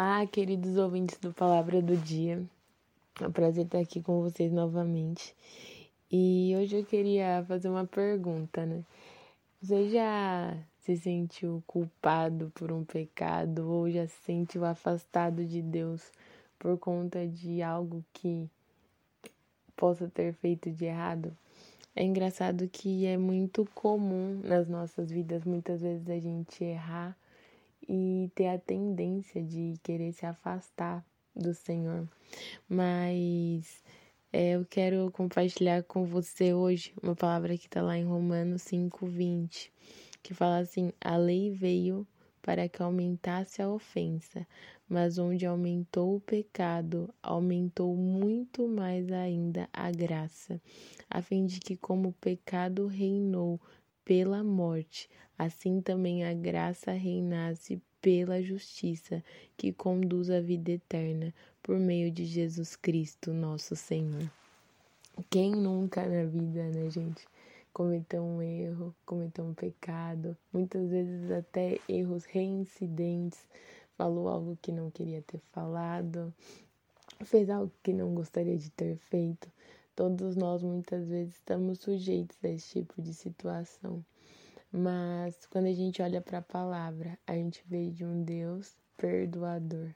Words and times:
Olá, 0.00 0.24
queridos 0.28 0.76
ouvintes 0.76 1.18
do 1.18 1.32
Palavra 1.32 1.82
do 1.82 1.96
Dia. 1.96 2.40
É 3.20 3.26
um 3.26 3.32
prazer 3.32 3.64
estar 3.64 3.80
aqui 3.80 4.00
com 4.00 4.22
vocês 4.22 4.52
novamente. 4.52 5.34
E 6.08 6.54
hoje 6.56 6.76
eu 6.76 6.84
queria 6.84 7.44
fazer 7.48 7.68
uma 7.68 7.84
pergunta, 7.84 8.64
né? 8.64 8.84
Você 9.60 9.90
já 9.90 10.56
se 10.82 10.96
sentiu 10.96 11.64
culpado 11.66 12.52
por 12.54 12.70
um 12.70 12.84
pecado 12.84 13.68
ou 13.68 13.90
já 13.90 14.06
se 14.06 14.14
sentiu 14.22 14.64
afastado 14.64 15.44
de 15.44 15.60
Deus 15.60 16.12
por 16.60 16.78
conta 16.78 17.26
de 17.26 17.60
algo 17.60 18.04
que 18.12 18.48
possa 19.74 20.06
ter 20.06 20.32
feito 20.32 20.70
de 20.70 20.84
errado? 20.84 21.36
É 21.96 22.04
engraçado 22.04 22.68
que 22.68 23.04
é 23.04 23.16
muito 23.16 23.68
comum 23.74 24.40
nas 24.44 24.68
nossas 24.68 25.10
vidas 25.10 25.44
muitas 25.44 25.80
vezes 25.80 26.08
a 26.08 26.20
gente 26.20 26.62
errar 26.62 27.18
e 27.86 28.30
ter 28.34 28.48
a 28.48 28.58
tendência 28.58 29.42
de 29.42 29.74
querer 29.82 30.12
se 30.12 30.24
afastar 30.24 31.04
do 31.34 31.54
Senhor. 31.54 32.08
Mas 32.68 33.82
é, 34.32 34.50
eu 34.56 34.64
quero 34.64 35.10
compartilhar 35.10 35.82
com 35.84 36.04
você 36.04 36.52
hoje 36.52 36.92
uma 37.02 37.16
palavra 37.16 37.56
que 37.56 37.66
está 37.66 37.80
lá 37.80 37.96
em 37.96 38.04
Romanos 38.04 38.62
5,20, 38.62 39.70
que 40.22 40.34
fala 40.34 40.58
assim: 40.58 40.92
A 41.00 41.16
lei 41.16 41.50
veio 41.50 42.06
para 42.42 42.68
que 42.68 42.82
aumentasse 42.82 43.60
a 43.62 43.70
ofensa, 43.70 44.46
mas 44.88 45.18
onde 45.18 45.46
aumentou 45.46 46.16
o 46.16 46.20
pecado, 46.20 47.12
aumentou 47.22 47.94
muito 47.94 48.66
mais 48.66 49.10
ainda 49.12 49.68
a 49.72 49.90
graça, 49.90 50.60
a 51.10 51.20
fim 51.20 51.46
de 51.46 51.60
que, 51.60 51.76
como 51.76 52.08
o 52.08 52.14
pecado 52.14 52.86
reinou 52.86 53.60
pela 54.08 54.42
morte, 54.42 55.06
assim 55.38 55.82
também 55.82 56.24
a 56.24 56.32
graça 56.32 56.92
reinasse 56.92 57.78
pela 58.00 58.40
justiça 58.40 59.22
que 59.54 59.70
conduz 59.70 60.30
à 60.30 60.40
vida 60.40 60.70
eterna 60.70 61.34
por 61.62 61.78
meio 61.78 62.10
de 62.10 62.24
Jesus 62.24 62.74
Cristo, 62.74 63.34
nosso 63.34 63.76
Senhor. 63.76 64.30
Quem 65.28 65.50
nunca 65.50 66.06
na 66.08 66.24
vida, 66.24 66.70
né, 66.70 66.88
gente, 66.88 67.28
cometeu 67.70 68.22
um 68.22 68.40
erro, 68.40 68.96
cometeu 69.04 69.44
um 69.44 69.52
pecado, 69.52 70.34
muitas 70.50 70.88
vezes 70.88 71.30
até 71.30 71.78
erros 71.86 72.24
reincidentes, 72.24 73.46
falou 73.94 74.30
algo 74.30 74.58
que 74.62 74.72
não 74.72 74.90
queria 74.90 75.20
ter 75.20 75.40
falado, 75.52 76.32
fez 77.26 77.50
algo 77.50 77.70
que 77.82 77.92
não 77.92 78.14
gostaria 78.14 78.56
de 78.56 78.70
ter 78.70 78.96
feito. 78.96 79.52
Todos 79.98 80.36
nós 80.36 80.62
muitas 80.62 81.08
vezes 81.08 81.34
estamos 81.34 81.80
sujeitos 81.80 82.38
a 82.44 82.48
esse 82.48 82.68
tipo 82.68 83.02
de 83.02 83.12
situação. 83.12 84.04
Mas 84.70 85.44
quando 85.46 85.66
a 85.66 85.72
gente 85.72 86.00
olha 86.00 86.20
para 86.20 86.38
a 86.38 86.42
palavra, 86.42 87.18
a 87.26 87.34
gente 87.34 87.64
vê 87.66 87.90
de 87.90 88.04
um 88.04 88.22
Deus 88.22 88.76
perdoador, 88.96 89.92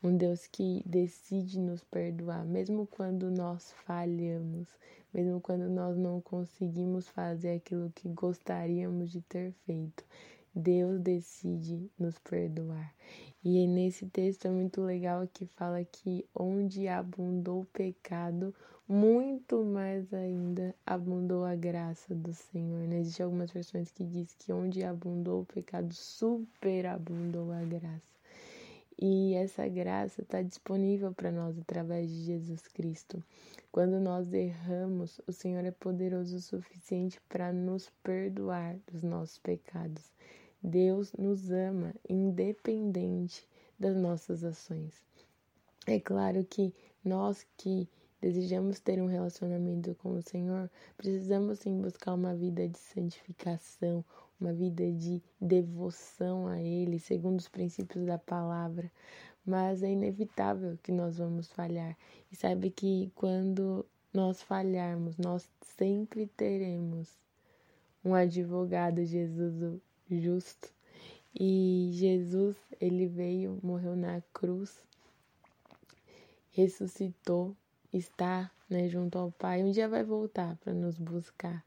um 0.00 0.16
Deus 0.16 0.46
que 0.46 0.80
decide 0.86 1.58
nos 1.58 1.82
perdoar, 1.82 2.44
mesmo 2.44 2.86
quando 2.86 3.32
nós 3.32 3.72
falhamos, 3.84 4.68
mesmo 5.12 5.40
quando 5.40 5.68
nós 5.68 5.96
não 5.96 6.20
conseguimos 6.20 7.08
fazer 7.08 7.56
aquilo 7.56 7.90
que 7.96 8.08
gostaríamos 8.10 9.10
de 9.10 9.22
ter 9.22 9.50
feito. 9.66 10.04
Deus 10.54 11.00
decide 11.00 11.90
nos 11.98 12.18
perdoar. 12.18 12.94
E 13.42 13.66
nesse 13.66 14.06
texto 14.06 14.46
é 14.46 14.50
muito 14.50 14.82
legal 14.82 15.26
que 15.26 15.46
fala 15.46 15.84
que 15.84 16.24
onde 16.34 16.86
abundou 16.86 17.62
o 17.62 17.66
pecado, 17.66 18.54
muito 18.86 19.64
mais 19.64 20.12
ainda 20.12 20.74
abundou 20.86 21.44
a 21.44 21.56
graça 21.56 22.14
do 22.14 22.34
Senhor. 22.34 22.86
Né? 22.86 23.00
Existem 23.00 23.24
algumas 23.24 23.50
versões 23.50 23.90
que 23.90 24.04
diz 24.04 24.34
que 24.34 24.52
onde 24.52 24.84
abundou 24.84 25.40
o 25.40 25.46
pecado, 25.46 25.92
superabundou 25.94 27.50
a 27.50 27.62
graça. 27.64 28.12
E 29.00 29.34
essa 29.34 29.66
graça 29.66 30.22
está 30.22 30.42
disponível 30.42 31.12
para 31.12 31.32
nós 31.32 31.58
através 31.58 32.10
de 32.10 32.24
Jesus 32.24 32.68
Cristo. 32.68 33.24
Quando 33.72 33.98
nós 33.98 34.32
erramos, 34.32 35.20
o 35.26 35.32
Senhor 35.32 35.64
é 35.64 35.70
poderoso 35.70 36.36
o 36.36 36.40
suficiente 36.40 37.18
para 37.28 37.52
nos 37.52 37.90
perdoar 38.04 38.76
dos 38.86 39.02
nossos 39.02 39.38
pecados. 39.38 40.12
Deus 40.62 41.12
nos 41.14 41.50
ama, 41.50 41.92
independente 42.08 43.48
das 43.78 43.96
nossas 43.96 44.44
ações. 44.44 45.02
É 45.86 45.98
claro 45.98 46.44
que 46.44 46.72
nós 47.04 47.44
que 47.56 47.88
desejamos 48.20 48.78
ter 48.78 49.02
um 49.02 49.06
relacionamento 49.06 49.96
com 49.96 50.12
o 50.12 50.22
Senhor, 50.22 50.70
precisamos 50.96 51.58
sim 51.58 51.80
buscar 51.80 52.14
uma 52.14 52.32
vida 52.32 52.68
de 52.68 52.78
santificação, 52.78 54.04
uma 54.40 54.52
vida 54.52 54.88
de 54.92 55.20
devoção 55.40 56.46
a 56.46 56.60
Ele, 56.60 57.00
segundo 57.00 57.40
os 57.40 57.48
princípios 57.48 58.06
da 58.06 58.16
palavra. 58.16 58.88
Mas 59.44 59.82
é 59.82 59.90
inevitável 59.90 60.78
que 60.80 60.92
nós 60.92 61.18
vamos 61.18 61.48
falhar. 61.48 61.98
E 62.30 62.36
sabe 62.36 62.70
que 62.70 63.10
quando 63.16 63.84
nós 64.14 64.40
falharmos, 64.40 65.18
nós 65.18 65.50
sempre 65.76 66.28
teremos 66.28 67.18
um 68.04 68.14
advogado, 68.14 69.04
Jesus 69.04 69.80
justo. 70.20 70.70
E 71.34 71.90
Jesus, 71.92 72.56
ele 72.80 73.06
veio, 73.06 73.58
morreu 73.62 73.96
na 73.96 74.20
cruz, 74.32 74.82
ressuscitou 76.50 77.56
está 77.92 78.50
né, 78.68 78.88
junto 78.88 79.18
ao 79.18 79.30
Pai, 79.30 79.62
um 79.62 79.70
dia 79.70 79.88
vai 79.88 80.02
voltar 80.02 80.56
para 80.56 80.72
nos 80.72 80.98
buscar. 80.98 81.64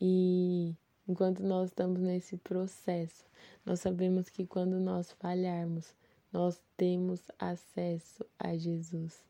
E 0.00 0.74
enquanto 1.08 1.42
nós 1.42 1.70
estamos 1.70 2.00
nesse 2.00 2.36
processo, 2.36 3.24
nós 3.66 3.80
sabemos 3.80 4.28
que 4.30 4.46
quando 4.46 4.78
nós 4.78 5.12
falharmos, 5.12 5.94
nós 6.32 6.60
temos 6.76 7.20
acesso 7.38 8.24
a 8.38 8.56
Jesus, 8.56 9.24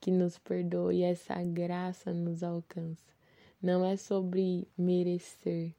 que 0.00 0.10
nos 0.10 0.38
perdoa 0.38 0.94
e 0.94 1.02
essa 1.02 1.42
graça 1.42 2.12
nos 2.12 2.42
alcança. 2.42 3.04
Não 3.60 3.84
é 3.84 3.96
sobre 3.96 4.68
merecer, 4.78 5.74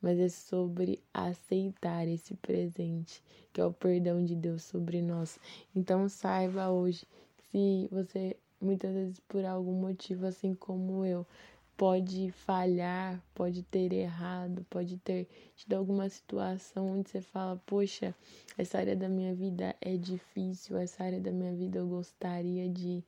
mas 0.00 0.18
é 0.18 0.28
sobre 0.28 1.00
aceitar 1.12 2.06
esse 2.08 2.34
presente, 2.34 3.22
que 3.52 3.60
é 3.60 3.64
o 3.64 3.72
perdão 3.72 4.24
de 4.24 4.34
Deus 4.34 4.62
sobre 4.62 5.02
nós. 5.02 5.38
Então 5.74 6.08
saiba 6.08 6.70
hoje, 6.70 7.06
se 7.50 7.88
você 7.90 8.36
muitas 8.60 8.92
vezes 8.92 9.20
por 9.20 9.44
algum 9.44 9.72
motivo, 9.72 10.26
assim 10.26 10.54
como 10.54 11.04
eu, 11.04 11.26
pode 11.80 12.30
falhar, 12.32 13.18
pode 13.34 13.62
ter 13.62 13.90
errado, 13.90 14.66
pode 14.68 14.98
ter 14.98 15.26
tido 15.56 15.72
alguma 15.72 16.08
situação 16.10 16.98
onde 16.98 17.08
você 17.08 17.22
fala: 17.22 17.56
Poxa, 17.64 18.14
essa 18.58 18.76
área 18.76 18.94
da 18.94 19.08
minha 19.08 19.34
vida 19.34 19.74
é 19.80 19.96
difícil, 19.96 20.76
essa 20.76 21.02
área 21.02 21.18
da 21.18 21.32
minha 21.32 21.54
vida 21.54 21.78
eu 21.78 21.88
gostaria 21.88 22.68
de 22.68 23.02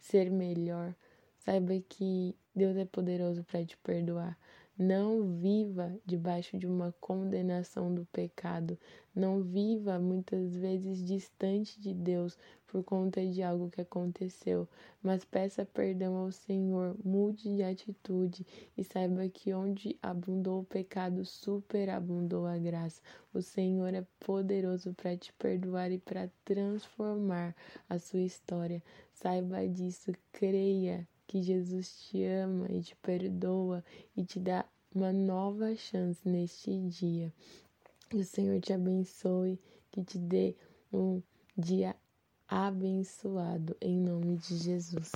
ser 0.00 0.28
melhor. 0.28 0.92
Saiba 1.38 1.80
que 1.88 2.34
Deus 2.52 2.76
é 2.76 2.84
poderoso 2.84 3.44
para 3.44 3.64
te 3.64 3.76
perdoar. 3.76 4.36
Não 4.78 5.22
viva 5.38 5.98
debaixo 6.04 6.58
de 6.58 6.66
uma 6.66 6.94
condenação 7.00 7.94
do 7.94 8.04
pecado. 8.12 8.78
Não 9.14 9.42
viva 9.42 9.98
muitas 9.98 10.54
vezes 10.54 11.02
distante 11.02 11.80
de 11.80 11.94
Deus 11.94 12.36
por 12.66 12.84
conta 12.84 13.24
de 13.24 13.42
algo 13.42 13.70
que 13.70 13.80
aconteceu. 13.80 14.68
Mas 15.02 15.24
peça 15.24 15.64
perdão 15.64 16.16
ao 16.16 16.30
Senhor, 16.30 16.94
mude 17.02 17.56
de 17.56 17.62
atitude 17.62 18.46
e 18.76 18.84
saiba 18.84 19.26
que 19.30 19.54
onde 19.54 19.96
abundou 20.02 20.60
o 20.60 20.66
pecado, 20.66 21.24
superabundou 21.24 22.44
a 22.44 22.58
graça. 22.58 23.00
O 23.32 23.40
Senhor 23.40 23.94
é 23.94 24.04
poderoso 24.20 24.92
para 24.92 25.16
te 25.16 25.32
perdoar 25.32 25.90
e 25.90 25.98
para 25.98 26.30
transformar 26.44 27.56
a 27.88 27.98
sua 27.98 28.20
história. 28.20 28.82
Saiba 29.14 29.66
disso, 29.66 30.12
creia 30.32 31.08
que 31.26 31.42
Jesus 31.42 32.02
te 32.02 32.24
ama 32.24 32.66
e 32.70 32.82
te 32.82 32.94
perdoa 32.96 33.84
e 34.16 34.24
te 34.24 34.38
dá 34.38 34.64
uma 34.94 35.12
nova 35.12 35.74
chance 35.76 36.20
neste 36.24 36.76
dia. 36.88 37.32
Que 38.08 38.18
o 38.18 38.24
Senhor 38.24 38.60
te 38.60 38.72
abençoe, 38.72 39.58
que 39.90 40.02
te 40.02 40.18
dê 40.18 40.54
um 40.92 41.20
dia 41.56 41.96
abençoado 42.48 43.76
em 43.80 43.98
nome 43.98 44.36
de 44.36 44.56
Jesus. 44.56 45.10